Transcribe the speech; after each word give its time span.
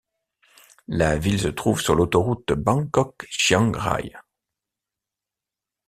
La 0.87 1.15
ville 1.15 1.39
se 1.39 1.47
trouve 1.47 1.79
sur 1.79 1.93
l'autoroute 1.93 2.53
Bangkok-Chiang 2.53 3.71
Rai. 3.77 4.11